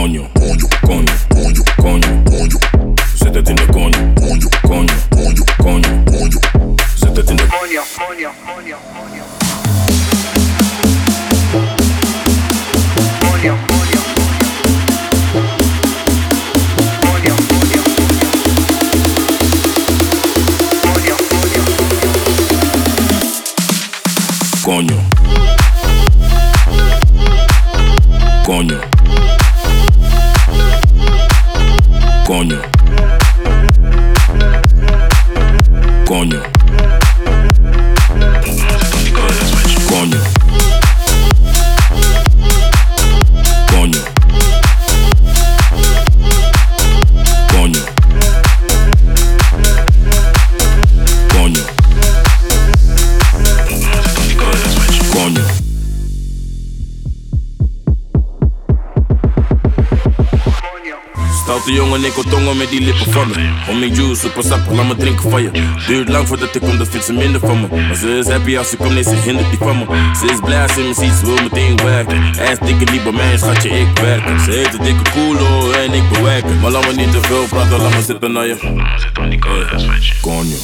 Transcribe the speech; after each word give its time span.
Coño, 0.00 0.24
coño, 0.32 0.66
coño, 0.80 1.12
coño, 1.28 1.62
coño, 1.76 2.24
coño. 2.24 2.58
Se 3.14 3.30
te 3.30 3.42
tiene 3.42 3.66
coño, 3.66 4.14
coño, 4.14 4.48
coño, 4.62 4.94
coño, 5.10 5.44
coño, 5.58 6.04
coño. 6.06 6.40
Se 6.96 7.06
te 7.08 7.22
tiene 7.22 7.42
coño, 7.42 7.82
coño, 7.98 8.32
coño, 8.46 8.78
coño. 8.96 9.24
Coño, 13.20 13.54
coño. 13.68 14.00
Coño, 24.64 24.96
coño. 28.46 28.99
Coño, 32.40 32.58
coño. 36.06 36.59
Stoute 61.60 61.82
jongen, 61.82 62.04
ik 62.04 62.12
tongen 62.30 62.56
met 62.56 62.70
die 62.70 62.80
lippen 62.80 63.12
van 63.12 63.28
me. 63.28 63.48
Homie 63.66 63.92
juice, 63.92 64.20
super 64.20 64.42
sappig, 64.42 64.72
laat 64.72 64.86
me 64.86 64.96
drinken 64.96 65.30
van 65.30 65.42
je. 65.42 65.50
Duurt 65.86 66.08
lang 66.08 66.26
voordat 66.28 66.54
ik 66.54 66.60
kom, 66.60 66.78
dat 66.78 66.88
vindt 66.88 67.06
ze 67.06 67.12
minder 67.12 67.40
van 67.40 67.60
me. 67.60 67.66
Maar 67.86 67.96
ze 67.96 68.18
is 68.18 68.28
happy 68.28 68.56
als 68.58 68.70
ze 68.70 68.76
komt, 68.76 68.92
nee, 68.92 69.02
ze 69.02 69.14
hindert 69.14 69.50
die 69.50 69.58
van 69.58 69.78
me. 69.78 69.84
Ze 70.18 70.32
is 70.32 70.38
blij 70.44 70.62
als 70.62 70.74
ze 70.74 70.80
me 70.80 70.94
ziet, 70.94 71.12
ze 71.12 71.24
wil 71.24 71.42
meteen 71.42 71.76
werken. 71.76 72.22
Hij 72.22 72.52
is 72.52 72.58
dikke 72.58 72.92
niet 72.92 73.02
bij 73.02 73.12
mij, 73.12 73.36
schatje, 73.38 73.68
ik 73.68 73.98
werken. 73.98 74.40
Ze 74.40 74.50
heeft 74.50 74.74
een 74.74 74.84
dikke 74.84 75.10
koelo 75.10 75.70
en 75.70 75.92
ik 75.92 76.08
bewerken. 76.12 76.60
Maar 76.60 76.70
laat 76.70 76.86
me 76.86 76.92
niet 76.92 77.12
te 77.12 77.20
veel 77.20 77.44
praten, 77.48 77.80
laat 77.80 77.94
me 77.94 78.02
zitten 78.02 78.32
naar 78.32 78.46
je. 78.46 78.56
Coño. 80.20 80.58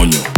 moño. 0.00 0.29